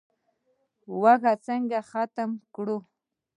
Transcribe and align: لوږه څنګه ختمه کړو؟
لوږه 0.99 1.33
څنګه 1.45 1.79
ختمه 1.89 2.37
کړو؟ 2.55 2.77